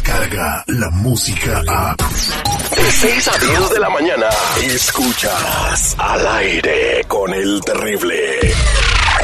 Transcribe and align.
llega 0.00 0.64
la 0.68 0.90
música 0.90 1.62
a... 1.68 1.94
De 1.96 2.90
6 2.90 3.28
a 3.28 3.38
10 3.38 3.70
de 3.70 3.80
la 3.80 3.90
mañana, 3.90 4.26
escuchas 4.62 5.94
al 5.98 6.26
aire 6.26 7.04
con 7.06 7.32
el 7.34 7.60
terrible. 7.60 8.38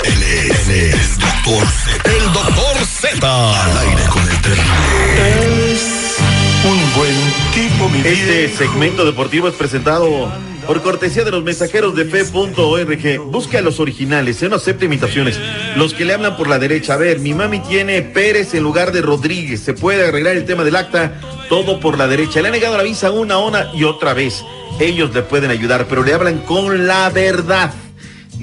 Él 0.05 0.23
es, 0.23 0.69
el 0.69 1.19
doctor 1.19 1.67
Z. 1.67 2.11
El 2.11 2.33
doctor 2.33 2.77
Z. 2.87 3.65
Al 3.65 3.79
aire 3.79 4.03
con 4.11 4.23
el 4.29 4.43
terrible. 4.43 5.73
Es 5.73 6.17
un 6.65 6.95
buen 6.95 7.35
tipo, 7.55 7.89
mi 7.89 8.01
Este 8.01 8.57
segmento 8.57 9.05
deportivo 9.05 9.49
es 9.49 9.55
presentado 9.55 10.31
por 10.69 10.83
cortesía 10.83 11.25
de 11.25 11.31
los 11.31 11.43
mensajeros 11.43 11.97
de 11.97 12.05
fe.org. 12.05 13.21
Busca 13.31 13.63
los 13.63 13.81
originales, 13.81 14.43
no 14.43 14.57
acepta 14.57 14.85
imitaciones. 14.85 15.41
Los 15.77 15.95
que 15.95 16.05
le 16.05 16.13
hablan 16.13 16.37
por 16.37 16.47
la 16.47 16.59
derecha. 16.59 16.93
A 16.93 16.97
ver, 16.99 17.21
mi 17.21 17.33
mami 17.33 17.61
tiene 17.61 18.03
Pérez 18.03 18.53
en 18.53 18.65
lugar 18.65 18.93
de 18.93 19.01
Rodríguez. 19.01 19.61
Se 19.61 19.73
puede 19.73 20.07
arreglar 20.07 20.37
el 20.37 20.45
tema 20.45 20.65
del 20.65 20.77
acta, 20.77 21.23
todo 21.49 21.81
por 21.81 21.97
la 21.97 22.07
derecha. 22.07 22.43
Le 22.43 22.49
han 22.49 22.53
negado 22.53 22.77
la 22.77 22.83
visa 22.83 23.11
una, 23.11 23.39
una 23.39 23.71
y 23.75 23.85
otra 23.85 24.13
vez. 24.13 24.45
Ellos 24.79 25.15
le 25.15 25.23
pueden 25.23 25.51
ayudar, 25.51 25.87
pero 25.89 26.03
le 26.03 26.13
hablan 26.13 26.41
con 26.41 26.87
la 26.87 27.09
verdad. 27.09 27.73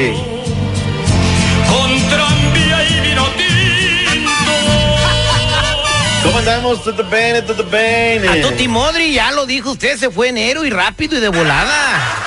con 1.69 2.09
tranvía 2.09 2.83
y 2.89 2.99
vino 3.07 3.25
tinto. 3.37 4.31
¿Cómo 6.23 6.37
andamos? 6.37 6.83
¿Todo 6.83 7.03
bien? 7.03 7.45
¿Todo 7.45 7.63
bien? 7.63 8.27
A 8.27 8.41
Toti 8.41 8.67
Modri, 8.67 9.13
ya 9.13 9.31
lo 9.31 9.45
dijo 9.45 9.71
usted, 9.71 9.97
se 9.97 10.09
fue 10.09 10.29
enero 10.29 10.65
y 10.65 10.69
rápido 10.69 11.17
y 11.17 11.19
de 11.19 11.29
volada. 11.29 12.20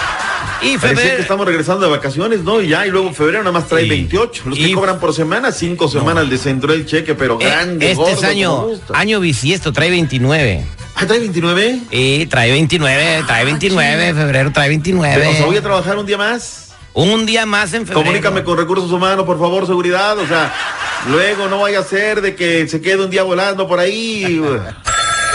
Y 0.65 0.79
Parece 0.79 0.89
que 0.95 0.97
febrero. 1.03 1.23
estamos 1.23 1.47
regresando 1.47 1.85
de 1.87 1.91
vacaciones, 1.93 2.41
¿no? 2.41 2.61
Y 2.61 2.69
ya, 2.69 2.87
y 2.87 2.91
luego 2.91 3.13
febrero 3.13 3.41
nada 3.41 3.53
más 3.53 3.69
trae 3.69 3.85
Y- 3.85 3.89
28. 3.91 4.43
Los 4.47 4.59
que 4.59 4.73
cobran 4.73 4.99
por 4.99 5.15
semana, 5.15 5.53
cinco 5.53 5.89
semanas 5.89 6.27
les 6.29 6.47
entró 6.47 6.73
el 6.73 6.87
cheque, 6.87 7.15
pero 7.15 7.39
Eh, 7.41 7.45
grande, 7.45 7.91
este 7.91 7.97
gordo, 8.03 8.13
es 8.19 8.25
año, 8.25 8.67
año 8.95 9.21
bisiesto, 9.21 9.73
trae 9.73 9.91
29. 9.91 10.65
Ah, 10.97 11.07
trae 11.07 11.19
29. 11.21 11.81
Y 11.91 12.27
trae 12.27 12.51
29, 12.53 13.25
trae 13.27 13.45
29, 13.45 14.15
febrero 14.15 14.53
trae 14.53 14.69
29. 14.69 15.27
O 15.29 15.33
sea, 15.35 15.47
voy 15.47 15.57
a 15.57 15.63
trabajar 15.63 15.97
un 15.99 16.07
día 16.07 16.17
más. 16.19 16.61
Un 16.93 17.27
día 17.27 17.45
más 17.45 17.73
en 17.75 17.81
febrero. 17.87 18.03
Comunícame 18.05 18.45
con 18.45 18.57
recursos 18.57 18.91
humanos, 18.93 19.27
por 19.27 19.39
favor, 19.39 19.67
seguridad. 19.67 20.17
O 20.19 20.27
sea, 20.29 20.55
luego 21.11 21.49
no 21.49 21.59
vaya 21.59 21.81
a 21.81 21.83
ser 21.85 22.21
de 22.21 22.37
que 22.37 22.69
se 22.69 22.81
quede 22.81 23.05
un 23.05 23.11
día 23.11 23.25
volando 23.25 23.67
por 23.67 23.81
ahí. 23.81 24.25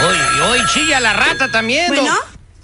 Hoy, 0.02 0.16
hoy 0.50 0.58
chilla 0.72 0.98
la 0.98 1.12
rata 1.12 1.50
también. 1.52 1.88
Bueno, 1.88 2.14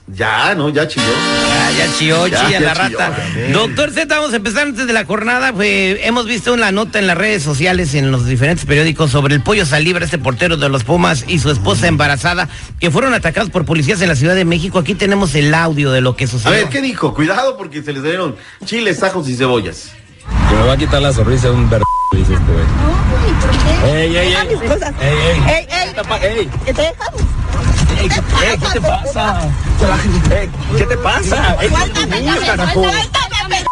Ya, 0.08 0.54
no, 0.54 0.68
ya 0.68 0.86
chilló. 0.86 1.04
Ya, 1.04 1.84
ya 1.86 1.92
chilló, 1.98 2.26
Ya, 2.28 2.46
chilla 2.46 2.60
ya 2.60 2.74
la 2.74 2.86
chilló, 2.86 2.98
rata. 2.98 3.16
Doctor 3.52 3.90
Z, 3.90 4.14
vamos 4.14 4.32
a 4.32 4.36
empezar 4.36 4.62
antes 4.68 4.86
de 4.86 4.92
la 4.92 5.04
jornada. 5.04 5.52
Pues, 5.52 5.98
hemos 6.02 6.26
visto 6.26 6.52
una 6.52 6.70
nota 6.70 7.00
en 7.00 7.08
las 7.08 7.18
redes 7.18 7.42
sociales, 7.42 7.92
en 7.94 8.12
los 8.12 8.24
diferentes 8.24 8.64
periódicos, 8.66 9.10
sobre 9.10 9.34
el 9.34 9.42
pollo 9.42 9.66
Salibre, 9.66 10.04
este 10.04 10.18
portero 10.18 10.56
de 10.56 10.68
los 10.68 10.84
Pumas 10.84 11.24
y 11.26 11.40
su 11.40 11.50
esposa 11.50 11.88
embarazada, 11.88 12.48
que 12.78 12.92
fueron 12.92 13.14
atacados 13.14 13.50
por 13.50 13.64
policías 13.64 14.00
en 14.00 14.08
la 14.08 14.14
Ciudad 14.14 14.36
de 14.36 14.44
México. 14.44 14.78
Aquí 14.78 14.94
tenemos 14.94 15.34
el 15.34 15.52
audio 15.52 15.90
de 15.90 16.00
lo 16.00 16.14
que 16.14 16.24
A 16.24 16.28
sucedió. 16.28 16.52
ver, 16.52 16.68
¿qué 16.68 16.80
dijo? 16.80 17.12
Cuidado 17.12 17.56
porque 17.56 17.82
se 17.82 17.92
les 17.92 18.04
dieron 18.04 18.36
chiles, 18.64 19.02
ajos 19.02 19.28
y 19.28 19.34
cebollas. 19.36 19.90
Que 20.48 20.54
me 20.54 20.62
va 20.66 20.74
a 20.74 20.76
quitar 20.76 21.02
la 21.02 21.12
sonrisa 21.12 21.48
de 21.48 21.54
un 21.54 21.68
ver... 21.68 21.82
dice 22.12 22.32
este 22.32 22.44
güey. 22.52 23.92
Ey, 24.02 24.16
ey, 24.16 24.34
ey. 24.34 24.34
Ey, 24.34 24.48
ey. 24.50 25.42
Ey, 25.48 25.66
ey, 25.68 26.74
ey, 26.76 26.76
¿qué, 27.96 28.04
ey, 28.04 28.58
¿qué 28.58 28.68
te 28.72 28.80
pasa? 28.80 29.40
¿Qué 30.76 30.84
te 30.84 30.96
pasa? 30.98 31.56
Suéltame, 31.56 32.20
niño, 32.20 32.34
ya 32.40 32.46
carajo. 32.46 32.82
suéltame, 32.84 33.36
pendeja. 33.40 33.66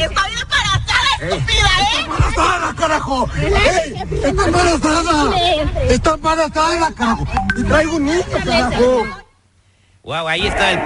Estoy 0.00 0.32
embarazada, 0.42 1.10
estúpida, 1.20 1.70
¿eh? 1.80 2.04
¡Embarazada, 2.04 2.74
carajo! 2.74 3.28
¡Ey! 3.36 4.02
¡Está 4.24 4.44
embarazada! 4.46 5.36
¡Está 5.88 6.10
embarazada, 6.14 6.92
carajo! 6.92 7.26
¡Y 7.56 7.62
traigo 7.64 7.96
un 7.96 8.04
niño, 8.06 8.22
carajo! 8.44 9.06
Wow, 10.02 10.28
ahí 10.28 10.46
está 10.46 10.72
el. 10.72 10.80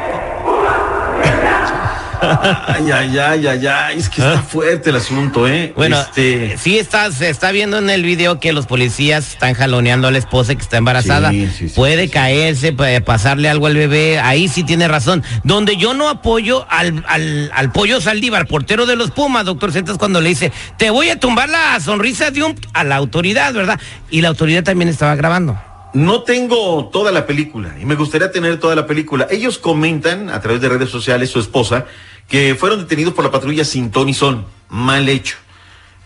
Ay, 2.66 2.90
ay, 2.90 3.18
ay, 3.18 3.46
ay, 3.46 3.66
ay. 3.66 3.98
Es 3.98 4.08
que 4.08 4.22
está 4.22 4.42
fuerte 4.42 4.90
el 4.90 4.96
asunto, 4.96 5.46
¿eh? 5.46 5.72
Bueno, 5.76 6.00
este. 6.00 6.56
sí 6.58 6.78
está, 6.78 7.10
se 7.12 7.28
está 7.28 7.52
viendo 7.52 7.78
en 7.78 7.90
el 7.90 8.02
video 8.02 8.40
que 8.40 8.52
los 8.52 8.66
policías 8.66 9.32
están 9.32 9.54
jaloneando 9.54 10.08
a 10.08 10.10
la 10.10 10.18
esposa 10.18 10.54
que 10.54 10.62
está 10.62 10.76
embarazada. 10.76 11.30
Sí, 11.30 11.48
sí, 11.56 11.68
sí, 11.68 11.74
Puede 11.74 12.08
caerse, 12.08 12.72
puede 12.72 13.00
pasarle 13.00 13.48
algo 13.48 13.66
al 13.66 13.74
bebé. 13.74 14.18
Ahí 14.18 14.48
sí 14.48 14.64
tiene 14.64 14.88
razón. 14.88 15.22
Donde 15.42 15.76
yo 15.76 15.94
no 15.94 16.08
apoyo 16.08 16.66
al, 16.68 17.04
al, 17.08 17.50
al 17.54 17.72
pollo 17.72 18.00
Saldívar, 18.00 18.46
portero 18.46 18.86
de 18.86 18.96
los 18.96 19.10
Pumas, 19.10 19.44
doctor 19.44 19.72
Z, 19.72 19.92
es 19.92 19.98
cuando 19.98 20.20
le 20.20 20.30
dice, 20.30 20.52
te 20.78 20.90
voy 20.90 21.10
a 21.10 21.20
tumbar 21.20 21.48
la 21.48 21.78
sonrisa 21.80 22.30
de 22.30 22.42
un 22.42 22.54
a 22.72 22.84
la 22.84 22.96
autoridad, 22.96 23.52
¿verdad? 23.52 23.80
Y 24.10 24.20
la 24.20 24.28
autoridad 24.28 24.64
también 24.64 24.88
estaba 24.88 25.14
grabando. 25.14 25.58
No 25.94 26.22
tengo 26.22 26.86
toda 26.92 27.12
la 27.12 27.24
película 27.24 27.76
y 27.80 27.84
me 27.84 27.94
gustaría 27.94 28.32
tener 28.32 28.58
toda 28.58 28.74
la 28.74 28.84
película. 28.84 29.28
Ellos 29.30 29.58
comentan 29.58 30.28
a 30.28 30.40
través 30.40 30.60
de 30.60 30.68
redes 30.68 30.90
sociales, 30.90 31.30
su 31.30 31.38
esposa, 31.38 31.86
que 32.28 32.54
fueron 32.54 32.80
detenidos 32.80 33.14
por 33.14 33.24
la 33.24 33.30
patrulla 33.30 33.64
sin 33.64 33.90
ton 33.90 34.08
y 34.08 34.14
son. 34.14 34.46
Mal 34.68 35.08
hecho. 35.08 35.36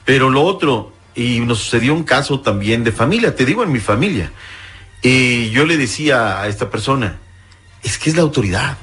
Pero 0.04 0.30
lo 0.30 0.42
otro, 0.42 0.92
y 1.14 1.40
nos 1.40 1.58
sucedió 1.58 1.94
un 1.94 2.04
caso 2.04 2.40
también 2.40 2.84
de 2.84 2.92
familia, 2.92 3.34
te 3.34 3.44
digo 3.44 3.62
en 3.62 3.72
mi 3.72 3.80
familia. 3.80 4.32
Y 5.02 5.50
yo 5.50 5.64
le 5.64 5.76
decía 5.76 6.40
a 6.40 6.48
esta 6.48 6.70
persona, 6.70 7.18
es 7.82 7.98
que 7.98 8.10
es 8.10 8.16
la 8.16 8.22
autoridad. 8.22 8.78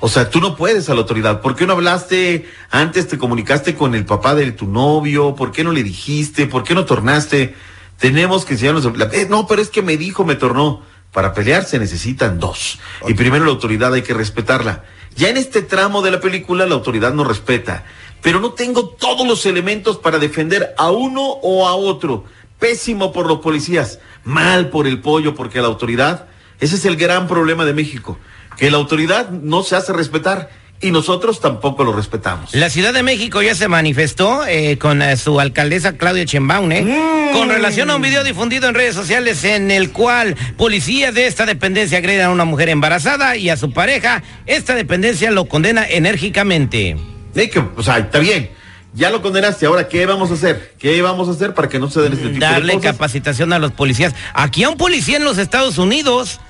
O 0.00 0.08
sea, 0.08 0.30
tú 0.30 0.40
no 0.40 0.56
puedes 0.56 0.88
a 0.88 0.94
la 0.94 1.00
autoridad. 1.00 1.42
¿Por 1.42 1.54
qué 1.54 1.66
no 1.66 1.74
hablaste 1.74 2.48
antes, 2.70 3.06
te 3.06 3.18
comunicaste 3.18 3.74
con 3.74 3.94
el 3.94 4.06
papá 4.06 4.34
de 4.34 4.50
tu 4.52 4.66
novio? 4.66 5.34
¿Por 5.34 5.52
qué 5.52 5.62
no 5.62 5.72
le 5.72 5.82
dijiste? 5.82 6.46
¿Por 6.46 6.64
qué 6.64 6.74
no 6.74 6.86
tornaste? 6.86 7.54
Tenemos 7.98 8.46
que 8.46 8.54
enseñarnos. 8.54 8.86
eh, 9.12 9.26
no, 9.28 9.46
pero 9.46 9.60
es 9.60 9.68
que 9.68 9.82
me 9.82 9.98
dijo, 9.98 10.24
me 10.24 10.36
tornó. 10.36 10.82
Para 11.12 11.34
pelear 11.34 11.64
se 11.64 11.78
necesitan 11.78 12.38
dos. 12.38 12.78
Y 13.06 13.14
primero 13.14 13.44
la 13.44 13.50
autoridad 13.50 13.92
hay 13.92 14.02
que 14.02 14.14
respetarla. 14.14 14.84
Ya 15.20 15.28
en 15.28 15.36
este 15.36 15.60
tramo 15.60 16.00
de 16.00 16.10
la 16.10 16.18
película 16.18 16.64
la 16.64 16.76
autoridad 16.76 17.12
no 17.12 17.24
respeta. 17.24 17.84
Pero 18.22 18.40
no 18.40 18.54
tengo 18.54 18.88
todos 18.88 19.28
los 19.28 19.44
elementos 19.44 19.98
para 19.98 20.18
defender 20.18 20.74
a 20.78 20.90
uno 20.90 21.20
o 21.20 21.68
a 21.68 21.74
otro. 21.74 22.24
Pésimo 22.58 23.12
por 23.12 23.26
los 23.26 23.40
policías, 23.40 23.98
mal 24.24 24.70
por 24.70 24.86
el 24.86 25.02
pollo, 25.02 25.34
porque 25.34 25.60
la 25.60 25.66
autoridad, 25.66 26.24
ese 26.58 26.76
es 26.76 26.86
el 26.86 26.96
gran 26.96 27.28
problema 27.28 27.66
de 27.66 27.74
México, 27.74 28.16
que 28.56 28.70
la 28.70 28.78
autoridad 28.78 29.28
no 29.28 29.62
se 29.62 29.76
hace 29.76 29.92
respetar 29.92 30.48
y 30.82 30.90
nosotros 30.92 31.40
tampoco 31.40 31.84
lo 31.84 31.92
respetamos. 31.92 32.54
La 32.54 32.70
Ciudad 32.70 32.94
de 32.94 33.02
México 33.02 33.42
ya 33.42 33.54
se 33.54 33.68
manifestó 33.68 34.46
eh, 34.46 34.78
con 34.78 35.02
eh, 35.02 35.16
su 35.16 35.38
alcaldesa 35.38 35.96
Claudia 35.96 36.24
Chembaun, 36.24 36.72
¿eh? 36.72 37.30
Con 37.32 37.50
relación 37.50 37.90
a 37.90 37.96
un 37.96 38.02
video 38.02 38.24
difundido 38.24 38.68
en 38.68 38.74
redes 38.74 38.94
sociales 38.94 39.44
en 39.44 39.70
el 39.70 39.92
cual 39.92 40.36
policías 40.56 41.14
de 41.14 41.26
esta 41.26 41.44
dependencia 41.44 41.98
agreden 41.98 42.26
a 42.26 42.30
una 42.30 42.44
mujer 42.44 42.70
embarazada 42.70 43.36
y 43.36 43.50
a 43.50 43.56
su 43.56 43.72
pareja. 43.72 44.22
Esta 44.46 44.74
dependencia 44.74 45.30
lo 45.30 45.46
condena 45.46 45.86
enérgicamente. 45.86 46.96
Que, 47.34 47.62
o 47.76 47.82
sea, 47.82 47.98
está 47.98 48.18
bien. 48.18 48.50
Ya 48.92 49.10
lo 49.10 49.22
condenaste, 49.22 49.66
ahora 49.66 49.86
¿qué 49.86 50.04
vamos 50.06 50.32
a 50.32 50.34
hacer? 50.34 50.74
¿Qué 50.78 51.00
vamos 51.00 51.28
a 51.28 51.32
hacer 51.32 51.54
para 51.54 51.68
que 51.68 51.78
no 51.78 51.88
se 51.88 52.00
den 52.00 52.14
este 52.14 52.28
tipo 52.30 52.40
de 52.40 52.52
Darle 52.52 52.74
cosas? 52.74 52.92
capacitación 52.92 53.52
a 53.52 53.60
los 53.60 53.70
policías. 53.70 54.14
Aquí 54.34 54.64
a 54.64 54.70
un 54.70 54.76
policía 54.76 55.18
en 55.18 55.24
los 55.24 55.38
Estados 55.38 55.78
Unidos, 55.78 56.40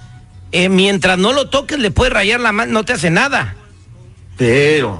mientras 0.53 1.19
no 1.19 1.35
lo 1.35 1.51
toques, 1.51 1.79
le 1.79 1.91
puede 1.91 2.11
rayar 2.11 2.41
la 2.41 2.53
mano, 2.53 2.73
no 2.73 2.85
te 2.85 2.95
hace 2.95 3.11
nada. 3.11 3.57
Pero, 4.41 4.99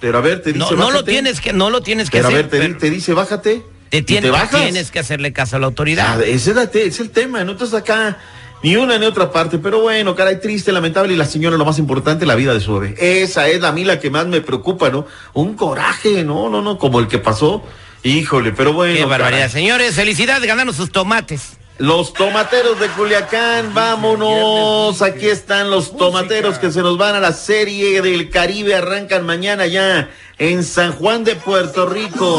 pero 0.00 0.18
a 0.18 0.20
ver, 0.20 0.42
te 0.42 0.52
dice 0.52 0.58
No, 0.58 0.72
no 0.72 0.90
lo 0.90 1.04
tienes 1.04 1.40
que, 1.40 1.52
no 1.52 1.70
lo 1.70 1.80
tienes 1.80 2.10
que 2.10 2.18
Pero 2.18 2.28
a 2.28 2.32
ver, 2.32 2.48
te, 2.50 2.58
pero 2.58 2.76
te 2.76 2.90
dice 2.90 3.14
bájate. 3.14 3.62
te 3.88 3.98
y 3.98 4.02
tien- 4.02 4.22
te 4.22 4.30
bajas. 4.30 4.60
tienes 4.62 4.90
que 4.90 4.98
hacerle 4.98 5.32
caso 5.32 5.54
a 5.54 5.58
la 5.60 5.66
autoridad. 5.66 6.18
Ah, 6.18 6.24
ese 6.24 6.50
es, 6.50 6.56
la 6.56 6.64
el 6.72 7.10
tema, 7.10 7.44
no 7.44 7.52
estás 7.52 7.72
acá 7.72 8.18
ni 8.64 8.74
una 8.74 8.98
ni 8.98 9.06
otra 9.06 9.30
parte, 9.30 9.58
pero 9.58 9.80
bueno, 9.80 10.16
caray, 10.16 10.40
triste, 10.40 10.72
lamentable, 10.72 11.14
y 11.14 11.16
la 11.16 11.24
señora 11.24 11.56
lo 11.56 11.64
más 11.64 11.78
importante, 11.78 12.26
la 12.26 12.34
vida 12.34 12.52
de 12.52 12.60
su 12.60 12.76
bebé. 12.78 13.22
Esa 13.22 13.46
es 13.48 13.62
a 13.62 13.70
mí 13.70 13.84
la 13.84 14.00
que 14.00 14.10
más 14.10 14.26
me 14.26 14.40
preocupa, 14.40 14.90
¿no? 14.90 15.06
Un 15.34 15.54
coraje, 15.54 16.24
no, 16.24 16.50
no, 16.50 16.60
no, 16.60 16.76
como 16.76 16.98
el 16.98 17.06
que 17.06 17.18
pasó. 17.18 17.62
Híjole, 18.02 18.50
pero 18.52 18.72
bueno. 18.72 18.96
Qué 18.96 19.04
barbaridad. 19.04 19.38
caray. 19.38 19.50
Señores, 19.52 19.94
felicidades, 19.94 20.46
ganaron 20.46 20.74
sus 20.74 20.90
tomates. 20.90 21.59
Los 21.80 22.12
tomateros 22.12 22.78
de 22.78 22.88
Culiacán, 22.88 23.72
vámonos. 23.72 25.00
Aquí 25.00 25.28
están 25.28 25.70
los 25.70 25.96
tomateros 25.96 26.58
que 26.58 26.70
se 26.70 26.82
nos 26.82 26.98
van 26.98 27.14
a 27.14 27.20
la 27.20 27.32
serie 27.32 28.02
del 28.02 28.28
Caribe. 28.28 28.74
Arrancan 28.74 29.24
mañana 29.24 29.66
ya 29.66 30.10
en 30.36 30.62
San 30.62 30.92
Juan 30.92 31.24
de 31.24 31.36
Puerto 31.36 31.86
Rico. 31.86 32.36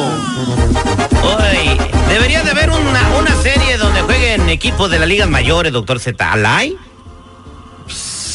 Hoy 1.24 1.76
debería 2.08 2.44
de 2.44 2.52
haber 2.52 2.70
una, 2.70 3.18
una 3.18 3.36
serie 3.42 3.78
donde 3.78 4.02
jueguen 4.02 4.48
equipos 4.48 4.92
de 4.92 5.00
las 5.00 5.08
ligas 5.08 5.28
mayores, 5.28 5.74
doctor 5.74 6.00
Z. 6.00 6.32
¿Alay? 6.32 6.78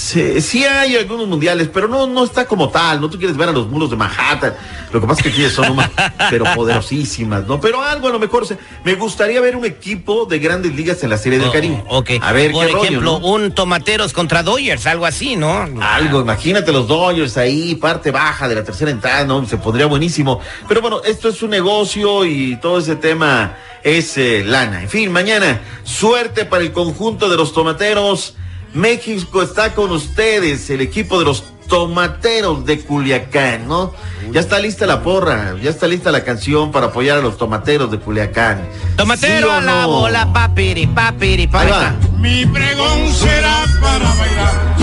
Sí, 0.07 0.41
sí 0.41 0.65
hay 0.65 0.95
algunos 0.97 1.27
mundiales, 1.27 1.69
pero 1.73 1.89
no, 1.89 2.07
no 2.07 2.23
está 2.23 2.47
como 2.47 2.69
tal. 2.69 3.01
No 3.01 3.11
tú 3.11 3.19
quieres 3.19 3.37
ver 3.37 3.49
a 3.49 3.53
los 3.53 3.67
mulos 3.69 3.91
de 3.91 3.97
Manhattan. 3.97 4.55
Lo 4.93 5.01
que 5.01 5.07
pasa 5.07 5.21
es 5.21 5.23
que 5.25 5.29
aquí 5.45 5.51
son 5.53 5.71
unas, 5.73 5.91
pero 6.31 6.45
poderosísimas, 6.55 7.45
¿no? 7.47 7.61
Pero 7.61 7.83
algo 7.83 8.07
a 8.07 8.11
lo 8.13 8.19
mejor. 8.21 8.47
se- 8.47 8.57
me 8.85 8.95
gustaría 8.95 9.41
ver 9.41 9.57
un 9.57 9.65
equipo 9.65 10.25
de 10.27 10.39
grandes 10.39 10.75
ligas 10.77 11.03
en 11.03 11.11
la 11.11 11.19
Serie 11.19 11.39
del 11.41 11.49
Oh, 11.49 11.53
Caribe. 11.53 11.85
ok. 11.89 12.11
A 12.21 12.33
ver, 12.33 12.53
Por 12.53 12.67
qué 12.67 12.73
rollo, 12.73 12.85
ejemplo, 12.85 13.19
¿no? 13.21 13.27
un 13.27 13.53
Tomateros 13.53 14.13
contra 14.13 14.43
Dodgers, 14.45 14.87
algo 14.87 15.07
así, 15.07 15.35
¿no? 15.35 15.67
Algo, 15.83 16.21
imagínate 16.21 16.71
los 16.71 16.87
Dodgers 16.87 17.37
ahí, 17.37 17.75
parte 17.75 18.13
baja 18.13 18.47
de 18.49 18.55
la 18.55 18.63
tercera 18.63 18.93
entrada, 18.93 19.25
¿no? 19.25 19.45
Se 19.47 19.57
pondría 19.57 19.87
buenísimo. 19.87 20.39
Pero 20.69 20.83
bueno, 20.83 21.01
esto 21.05 21.29
es 21.31 21.43
un 21.43 21.51
negocio 21.51 22.25
y 22.25 22.57
todo 22.61 22.79
ese 22.79 22.95
tema 22.95 23.57
es 23.83 24.17
eh, 24.19 24.45
lana. 24.47 24.83
En 24.83 24.89
fin, 24.89 25.11
mañana, 25.11 25.61
suerte 25.83 26.45
para 26.45 26.63
el 26.63 26.71
conjunto 26.73 27.29
de 27.29 27.37
los 27.37 27.53
tomateros. 27.53 28.35
México 28.75 29.43
está 29.43 29.75
con 29.75 29.91
ustedes, 29.93 30.69
el 30.71 30.81
equipo 30.81 31.19
de 31.19 31.25
los 31.25 31.45
tomateros 31.69 32.65
de 32.65 32.81
Culiacán, 32.81 33.67
¿no? 33.67 33.93
Ya 34.31 34.41
está 34.41 34.59
lista 34.59 34.87
la 34.87 35.03
porra, 35.03 35.55
ya 35.61 35.71
está 35.71 35.89
lista 35.89 36.13
la 36.13 36.23
canción 36.25 36.71
para 36.71 36.87
apoyar 36.87 37.19
a 37.19 37.21
los 37.23 37.37
tomateros 37.39 37.91
de 37.91 37.99
Culiacán. 37.99 38.69
Tomatero 38.97 39.49
¿Sí 39.49 39.53
o 39.53 39.53
a 39.53 39.61
la 39.61 39.83
no? 39.83 39.89
bola, 39.89 40.33
papiri, 40.33 40.87
papiri, 40.87 41.43
Ahí 41.43 41.49
papiri. 41.49 41.73
va. 41.73 41.95
Mi 42.19 42.47
pregón 42.47 43.13
será 43.13 43.65
para 43.81 44.13
bailar. 44.15 44.77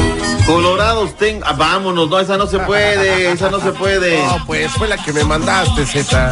Colorados, 0.46 1.16
ten... 1.18 1.42
ah, 1.46 1.54
vámonos, 1.54 2.10
no, 2.10 2.20
esa 2.20 2.36
no 2.38 2.48
se 2.48 2.60
puede, 2.60 3.32
esa 3.32 3.50
no 3.50 3.62
se 3.62 3.72
puede. 3.72 4.18
No, 4.26 4.46
pues 4.46 4.70
fue 4.72 4.88
la 4.90 4.98
que 4.98 5.14
me 5.14 5.24
mandaste, 5.24 5.86
Z. 5.86 6.32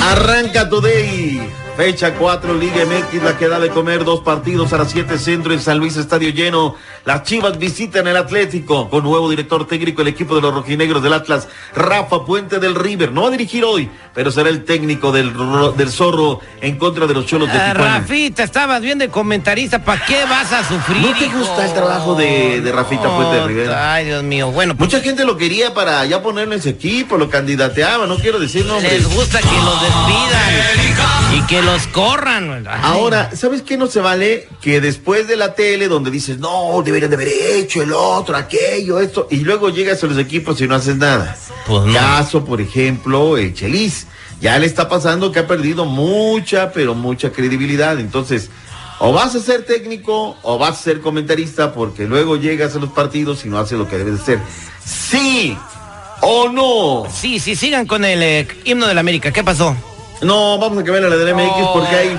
Arranca 0.00 0.68
Today. 0.68 1.40
Fecha 1.76 2.14
4, 2.14 2.54
Liga 2.54 2.84
MX, 2.86 3.22
la 3.22 3.36
que 3.36 3.48
da 3.48 3.60
de 3.60 3.68
comer 3.68 4.02
dos 4.04 4.20
partidos 4.20 4.72
a 4.72 4.78
las 4.78 4.90
7 4.92 5.18
centro 5.18 5.52
en 5.52 5.60
San 5.60 5.76
Luis, 5.76 5.96
estadio 5.98 6.30
lleno. 6.30 6.74
Las 7.04 7.24
Chivas 7.24 7.58
visitan 7.58 8.06
el 8.06 8.16
Atlético 8.16 8.88
con 8.88 9.04
nuevo 9.04 9.28
director 9.28 9.66
técnico, 9.68 10.00
el 10.00 10.08
equipo 10.08 10.34
de 10.34 10.40
los 10.40 10.54
rojinegros 10.54 11.02
del 11.02 11.12
Atlas, 11.12 11.48
Rafa 11.74 12.24
Puente 12.24 12.58
del 12.60 12.74
River. 12.74 13.12
No 13.12 13.22
va 13.22 13.28
a 13.28 13.30
dirigir 13.32 13.62
hoy, 13.62 13.90
pero 14.14 14.30
será 14.30 14.48
el 14.48 14.64
técnico 14.64 15.12
del, 15.12 15.34
del 15.76 15.90
Zorro 15.90 16.40
en 16.62 16.78
contra 16.78 17.06
de 17.06 17.12
los 17.12 17.26
Cholos 17.26 17.52
de 17.52 17.58
Ah, 17.58 17.72
Tijuana. 17.74 17.98
Rafita, 18.00 18.42
estabas 18.42 18.80
bien 18.80 18.96
de 18.98 19.10
comentarista, 19.10 19.84
¿para 19.84 20.02
qué 20.06 20.24
vas 20.24 20.50
a 20.54 20.66
sufrir? 20.66 20.96
¿No 21.02 21.12
te 21.18 21.26
hijo? 21.26 21.38
gusta 21.38 21.66
el 21.66 21.74
trabajo 21.74 22.14
de- 22.14 22.62
de 22.62 22.72
Rafita 22.72 23.14
Puente 23.14 23.36
de 23.36 23.46
Rivera? 23.46 23.92
Ay, 23.94 24.06
Dios 24.06 24.22
mío, 24.24 24.50
bueno, 24.50 24.74
pues 24.74 24.90
Mucha 24.90 25.04
gente 25.04 25.26
lo 25.26 25.36
quería 25.36 25.74
para 25.74 26.04
ya 26.06 26.22
ponerlo 26.22 26.54
en 26.54 26.60
ese 26.60 26.70
equipo, 26.70 27.18
lo 27.18 27.28
candidateaba, 27.28 28.06
no 28.06 28.16
quiero 28.16 28.38
decir 28.40 28.64
nombres. 28.64 28.90
les 28.94 29.14
gusta 29.14 29.40
que 29.40 29.46
los 29.46 29.82
despidan 29.82 31.35
y 31.35 31.35
que 31.48 31.62
los 31.62 31.86
corran. 31.88 32.66
Ay. 32.68 32.80
Ahora, 32.82 33.30
¿sabes 33.34 33.62
qué 33.62 33.76
no 33.76 33.86
se 33.86 34.00
vale? 34.00 34.48
Que 34.60 34.80
después 34.80 35.28
de 35.28 35.36
la 35.36 35.54
tele 35.54 35.88
donde 35.88 36.10
dices, 36.10 36.38
no, 36.38 36.82
deberían 36.84 37.10
de 37.10 37.16
haber 37.16 37.28
hecho 37.28 37.82
el 37.82 37.92
otro, 37.92 38.36
aquello, 38.36 39.00
esto, 39.00 39.28
y 39.30 39.38
luego 39.38 39.70
llegas 39.70 40.02
a 40.02 40.06
los 40.06 40.18
equipos 40.18 40.60
y 40.60 40.68
no 40.68 40.74
haces 40.74 40.96
nada. 40.96 41.36
Pues 41.66 41.84
no. 41.84 41.92
Caso, 41.92 42.44
por 42.44 42.60
ejemplo, 42.60 43.36
el 43.36 43.54
Chelis. 43.54 44.06
Ya 44.40 44.58
le 44.58 44.66
está 44.66 44.88
pasando 44.88 45.32
que 45.32 45.38
ha 45.38 45.46
perdido 45.46 45.86
mucha, 45.86 46.72
pero 46.72 46.94
mucha 46.94 47.32
credibilidad. 47.32 47.98
Entonces, 47.98 48.50
o 48.98 49.12
vas 49.12 49.34
a 49.34 49.40
ser 49.40 49.64
técnico 49.64 50.36
o 50.42 50.58
vas 50.58 50.78
a 50.78 50.82
ser 50.82 51.00
comentarista 51.00 51.72
porque 51.72 52.04
luego 52.04 52.36
llegas 52.36 52.76
a 52.76 52.78
los 52.78 52.90
partidos 52.90 53.44
y 53.46 53.48
no 53.48 53.58
haces 53.58 53.78
lo 53.78 53.88
que 53.88 53.96
debes 53.96 54.16
de 54.16 54.22
hacer. 54.22 54.38
Sí 54.84 55.56
o 56.20 56.48
no. 56.48 57.10
Sí, 57.10 57.38
sí, 57.38 57.56
sigan 57.56 57.86
con 57.86 58.04
el 58.04 58.22
eh, 58.22 58.48
himno 58.64 58.86
de 58.86 58.94
la 58.94 59.00
América. 59.00 59.32
¿Qué 59.32 59.42
pasó? 59.42 59.76
No, 60.22 60.58
vamos 60.58 60.78
a 60.78 60.84
cambiar 60.84 61.04
a 61.04 61.10
la 61.10 61.16
del 61.16 61.34
MX 61.34 61.68
porque 61.74 61.94
hay. 61.94 62.18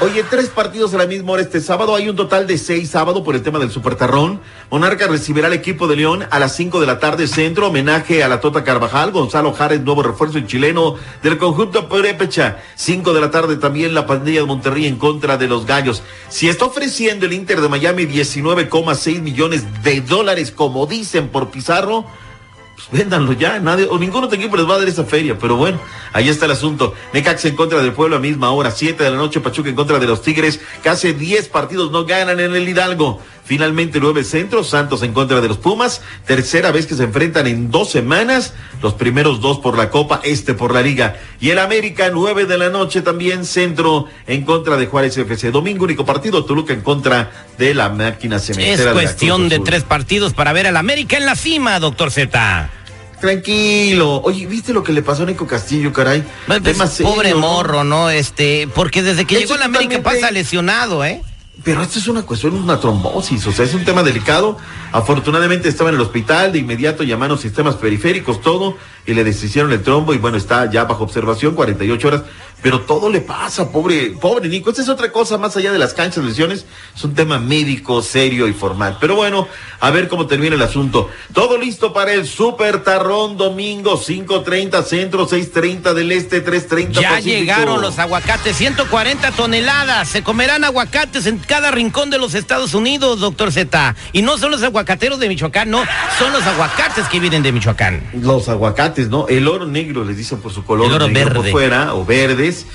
Oye, 0.00 0.24
tres 0.24 0.48
partidos 0.48 0.94
a 0.94 0.98
la 0.98 1.06
misma 1.06 1.32
hora 1.32 1.42
este 1.42 1.60
sábado. 1.60 1.94
Hay 1.94 2.08
un 2.08 2.16
total 2.16 2.46
de 2.46 2.56
seis 2.58 2.90
sábado 2.90 3.22
por 3.22 3.36
el 3.36 3.42
tema 3.42 3.58
del 3.58 3.70
Supertarrón. 3.70 4.40
Monarca 4.70 5.06
recibirá 5.06 5.46
al 5.46 5.52
equipo 5.52 5.86
de 5.86 5.94
León 5.94 6.26
a 6.30 6.38
las 6.38 6.56
cinco 6.56 6.80
de 6.80 6.86
la 6.86 6.98
tarde 6.98 7.28
centro. 7.28 7.68
Homenaje 7.68 8.24
a 8.24 8.28
la 8.28 8.40
Tota 8.40 8.64
Carvajal. 8.64 9.12
Gonzalo 9.12 9.52
Jares, 9.52 9.82
nuevo 9.82 10.02
refuerzo 10.02 10.38
en 10.38 10.46
chileno 10.46 10.96
del 11.22 11.36
conjunto 11.36 11.88
Purépecha. 11.88 12.58
Cinco 12.74 13.12
de 13.12 13.20
la 13.20 13.30
tarde 13.30 13.56
también 13.56 13.94
la 13.94 14.06
pandilla 14.06 14.40
de 14.40 14.46
Monterrey 14.46 14.86
en 14.86 14.96
contra 14.96 15.36
de 15.36 15.46
los 15.46 15.66
Gallos. 15.66 16.02
Si 16.30 16.48
está 16.48 16.64
ofreciendo 16.64 17.26
el 17.26 17.34
Inter 17.34 17.60
de 17.60 17.68
Miami 17.68 18.06
19,6 18.06 19.20
millones 19.20 19.84
de 19.84 20.00
dólares, 20.00 20.50
como 20.50 20.86
dicen 20.86 21.28
por 21.28 21.50
Pizarro, 21.50 22.06
pues 22.90 23.02
véndanlo 23.02 23.32
ya, 23.32 23.58
nadie, 23.60 23.86
o 23.88 23.98
ningún 23.98 24.24
otro 24.24 24.36
equipo 24.36 24.56
les 24.56 24.68
va 24.68 24.74
a 24.74 24.78
dar 24.78 24.88
esa 24.88 25.04
feria, 25.04 25.38
pero 25.38 25.56
bueno, 25.56 25.80
ahí 26.12 26.28
está 26.28 26.46
el 26.46 26.52
asunto. 26.52 26.94
Necaxa 27.12 27.48
en 27.48 27.56
contra 27.56 27.80
del 27.80 27.92
pueblo 27.92 28.16
a 28.16 28.18
misma 28.18 28.50
hora, 28.50 28.70
7 28.70 29.02
de 29.02 29.10
la 29.10 29.16
noche, 29.16 29.40
Pachuca 29.40 29.68
en 29.68 29.76
contra 29.76 29.98
de 29.98 30.06
los 30.06 30.22
Tigres, 30.22 30.60
hace 30.84 31.12
10 31.12 31.48
partidos 31.48 31.90
no 31.90 32.04
ganan 32.04 32.40
en 32.40 32.54
el 32.54 32.68
Hidalgo. 32.68 33.20
Finalmente, 33.44 33.98
nueve 34.00 34.22
centros, 34.22 34.68
Santos 34.68 35.02
en 35.02 35.12
contra 35.12 35.40
de 35.40 35.48
los 35.48 35.58
Pumas, 35.58 36.00
tercera 36.26 36.70
vez 36.70 36.86
que 36.86 36.94
se 36.94 37.02
enfrentan 37.02 37.46
en 37.48 37.70
dos 37.70 37.90
semanas, 37.90 38.54
los 38.80 38.94
primeros 38.94 39.40
dos 39.40 39.58
por 39.58 39.76
la 39.76 39.90
Copa, 39.90 40.20
este 40.22 40.54
por 40.54 40.72
la 40.72 40.80
Liga. 40.80 41.16
Y 41.40 41.50
el 41.50 41.58
América, 41.58 42.10
9 42.12 42.46
de 42.46 42.56
la 42.56 42.70
noche 42.70 43.02
también, 43.02 43.44
centro 43.44 44.06
en 44.26 44.44
contra 44.44 44.76
de 44.76 44.86
Juárez 44.86 45.16
FC. 45.18 45.50
Domingo, 45.50 45.84
único 45.84 46.04
partido, 46.04 46.44
Toluca 46.44 46.72
en 46.72 46.82
contra 46.82 47.32
de 47.58 47.74
la 47.74 47.88
máquina 47.88 48.38
cementera. 48.38 48.90
Es 48.90 48.92
cuestión 48.92 49.48
de 49.48 49.58
tres 49.58 49.82
partidos 49.82 50.34
para 50.34 50.52
ver 50.52 50.68
al 50.68 50.76
América 50.76 51.16
en 51.16 51.26
la 51.26 51.34
cima, 51.34 51.80
doctor 51.80 52.12
Z. 52.12 52.70
Tranquilo. 53.20 54.20
Oye, 54.24 54.46
¿viste 54.46 54.72
lo 54.72 54.82
que 54.82 54.92
le 54.92 55.02
pasó 55.02 55.22
a 55.22 55.26
Nico 55.26 55.46
Castillo, 55.46 55.92
caray? 55.92 56.24
Pues, 56.46 57.00
pobre 57.00 57.34
morro, 57.34 57.84
¿no? 57.84 58.10
Este, 58.10 58.68
porque 58.74 59.02
desde 59.02 59.24
que 59.24 59.36
De 59.36 59.40
llegó 59.42 59.54
a 59.54 59.58
la 59.58 59.64
América 59.66 60.02
pasa 60.02 60.30
lesionado, 60.30 61.04
¿eh? 61.04 61.22
Pero 61.62 61.82
esto 61.82 61.98
es 61.98 62.08
una 62.08 62.22
cuestión, 62.22 62.54
una 62.54 62.80
trombosis, 62.80 63.46
o 63.46 63.52
sea, 63.52 63.66
es 63.66 63.74
un 63.74 63.84
tema 63.84 64.02
delicado. 64.02 64.56
Afortunadamente 64.90 65.68
estaba 65.68 65.90
en 65.90 65.96
el 65.96 66.00
hospital, 66.00 66.50
de 66.50 66.58
inmediato 66.58 67.02
llamaron 67.02 67.38
sistemas 67.38 67.74
periféricos, 67.74 68.40
todo, 68.40 68.78
y 69.06 69.14
le 69.14 69.24
deshicieron 69.24 69.72
el 69.72 69.82
trombo 69.82 70.14
y 70.14 70.18
bueno, 70.18 70.36
está 70.36 70.70
ya 70.70 70.84
bajo 70.84 71.04
observación, 71.04 71.54
48 71.54 72.08
horas. 72.08 72.22
Pero 72.62 72.82
todo 72.82 73.10
le 73.10 73.20
pasa, 73.20 73.72
pobre, 73.72 74.10
pobre 74.10 74.48
Nico. 74.48 74.70
Esta 74.70 74.82
es 74.82 74.88
otra 74.88 75.10
cosa 75.10 75.36
más 75.36 75.56
allá 75.56 75.72
de 75.72 75.80
las 75.80 75.94
canchas, 75.94 76.22
lesiones, 76.24 76.64
es 76.94 77.02
un 77.02 77.12
tema 77.12 77.40
médico, 77.40 78.02
serio 78.02 78.46
y 78.46 78.52
formal. 78.52 78.98
Pero 79.00 79.16
bueno, 79.16 79.48
a 79.80 79.90
ver 79.90 80.06
cómo 80.06 80.28
termina 80.28 80.54
el 80.54 80.62
asunto. 80.62 81.10
Todo 81.34 81.58
listo 81.58 81.92
para 81.92 82.12
el 82.12 82.24
Super 82.24 82.84
Tarrón 82.84 83.36
domingo, 83.36 83.98
5.30 84.00 84.84
centro, 84.84 85.28
6.30 85.28 85.92
del 85.92 86.12
este, 86.12 86.44
3.30 86.44 86.90
Ya 86.92 87.10
Pacífico. 87.10 87.36
llegaron 87.36 87.80
los 87.80 87.98
aguacates, 87.98 88.56
140 88.56 89.32
toneladas. 89.32 90.08
Se 90.08 90.22
comerán 90.22 90.62
aguacates 90.62 91.26
en 91.26 91.38
cada 91.38 91.72
rincón 91.72 92.10
de 92.10 92.18
los 92.18 92.34
Estados 92.34 92.74
Unidos, 92.74 93.18
doctor 93.18 93.50
Z. 93.50 93.96
Y 94.12 94.22
no 94.22 94.38
son 94.38 94.52
los 94.52 94.62
aguacateros 94.62 95.18
de 95.18 95.28
Michoacán, 95.28 95.68
no, 95.68 95.82
son 96.16 96.32
los 96.32 96.44
aguacates 96.44 97.08
que 97.08 97.18
vienen 97.18 97.42
de 97.42 97.50
Michoacán. 97.50 98.08
Los 98.12 98.48
aguacates, 98.48 98.91
¿no? 99.08 99.28
El 99.28 99.48
oro 99.48 99.66
negro 99.66 100.04
les 100.04 100.16
dicen 100.16 100.40
por 100.40 100.52
su 100.52 100.64
color 100.64 100.86
El 100.86 100.92
oro 100.94 101.08
negro 101.08 101.34
por 101.34 101.38
verde. 101.44 101.50
fuera 101.52 101.94
o 101.94 102.04
verdes, 102.04 102.66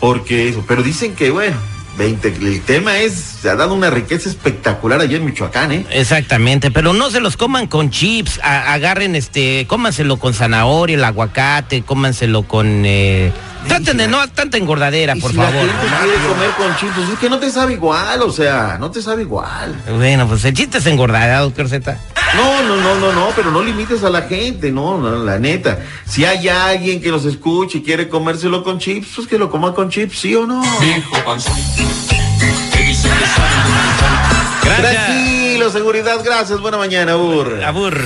porque 0.00 0.48
eso. 0.48 0.64
Pero 0.66 0.82
dicen 0.82 1.14
que, 1.14 1.30
bueno, 1.30 1.56
20, 1.98 2.28
el 2.28 2.60
tema 2.62 2.98
es, 2.98 3.12
se 3.14 3.48
ha 3.48 3.56
dado 3.56 3.72
una 3.74 3.88
riqueza 3.88 4.28
espectacular 4.28 5.00
allá 5.00 5.16
en 5.16 5.24
Michoacán, 5.24 5.72
¿eh? 5.72 5.86
Exactamente, 5.90 6.70
pero 6.70 6.92
no 6.92 7.10
se 7.10 7.20
los 7.20 7.36
coman 7.38 7.66
con 7.68 7.90
chips, 7.90 8.38
a- 8.42 8.74
agarren 8.74 9.16
este, 9.16 9.66
cómanselo 9.66 10.18
con 10.18 10.34
zanahoria, 10.34 10.96
el 10.96 11.04
aguacate, 11.04 11.82
cómanselo 11.82 12.42
con 12.42 12.82
eh, 12.84 13.32
traten 13.66 13.96
de 13.96 14.08
no 14.08 14.28
tanta 14.28 14.58
engordadera, 14.58 15.14
por 15.16 15.30
si 15.30 15.38
favor. 15.38 15.54
la 15.54 15.60
gente 15.72 15.96
quiere 16.04 16.28
comer 16.28 16.50
con 16.58 16.76
chips, 16.76 16.92
pues 16.96 17.08
es 17.08 17.18
que 17.18 17.30
no 17.30 17.38
te 17.38 17.50
sabe 17.50 17.72
igual, 17.72 18.20
o 18.20 18.30
sea, 18.30 18.76
no 18.78 18.90
te 18.90 19.00
sabe 19.00 19.22
igual. 19.22 19.74
Bueno, 19.96 20.28
pues 20.28 20.44
el 20.44 20.52
chiste 20.52 20.76
es 20.78 20.86
engordar, 20.86 21.30
¿eh, 21.30 21.36
doctor 21.42 21.66
Z. 21.70 21.98
No, 22.34 22.62
no, 22.62 22.76
no, 22.76 22.94
no, 22.96 23.12
no, 23.12 23.28
pero 23.34 23.50
no 23.50 23.62
limites 23.62 24.02
a 24.04 24.10
la 24.10 24.22
gente, 24.22 24.70
no, 24.70 24.98
no, 24.98 25.24
la 25.24 25.38
neta. 25.38 25.78
Si 26.06 26.24
hay 26.24 26.48
alguien 26.48 27.00
que 27.00 27.10
nos 27.10 27.24
escuche 27.24 27.78
y 27.78 27.82
quiere 27.82 28.08
comérselo 28.08 28.62
con 28.62 28.78
chips, 28.78 29.08
pues 29.16 29.28
que 29.28 29.38
lo 29.38 29.50
coma 29.50 29.74
con 29.74 29.88
chips, 29.88 30.18
¿sí 30.18 30.34
o 30.34 30.46
no? 30.46 30.62
Viejo. 30.80 31.16
Tranquilo, 34.62 35.70
seguridad, 35.70 36.18
gracias, 36.24 36.60
buena 36.60 36.76
mañana, 36.76 37.16
Ur. 37.16 37.62
Abur. 37.64 37.98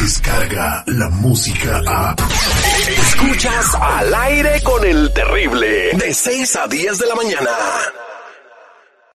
Descarga 0.00 0.84
la 0.86 1.08
música 1.10 1.82
a. 1.86 2.16
Escuchas 2.88 3.74
al 3.74 4.14
aire 4.14 4.62
con 4.62 4.84
el 4.84 5.12
terrible. 5.12 5.90
De 5.94 6.14
6 6.14 6.56
a 6.56 6.68
10 6.68 6.98
de 6.98 7.06
la 7.06 7.14
mañana. 7.14 7.50